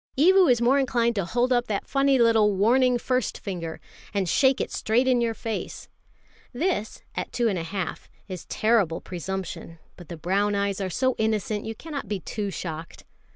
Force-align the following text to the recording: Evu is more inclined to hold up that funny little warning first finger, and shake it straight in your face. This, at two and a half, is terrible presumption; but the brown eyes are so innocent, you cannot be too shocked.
Evu 0.17 0.49
is 0.49 0.61
more 0.63 0.79
inclined 0.79 1.13
to 1.13 1.25
hold 1.25 1.53
up 1.53 1.67
that 1.67 1.85
funny 1.87 2.17
little 2.17 2.55
warning 2.55 2.97
first 2.97 3.37
finger, 3.37 3.79
and 4.15 4.27
shake 4.27 4.59
it 4.59 4.71
straight 4.71 5.07
in 5.07 5.21
your 5.21 5.35
face. 5.35 5.89
This, 6.51 7.03
at 7.13 7.31
two 7.31 7.47
and 7.47 7.59
a 7.59 7.61
half, 7.61 8.09
is 8.27 8.45
terrible 8.47 8.99
presumption; 8.99 9.77
but 9.97 10.09
the 10.09 10.17
brown 10.17 10.55
eyes 10.55 10.81
are 10.81 10.89
so 10.89 11.13
innocent, 11.19 11.65
you 11.67 11.75
cannot 11.75 12.07
be 12.07 12.19
too 12.19 12.49
shocked. 12.49 13.03